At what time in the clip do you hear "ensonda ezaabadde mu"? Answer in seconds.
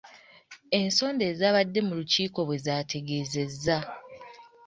0.79-1.93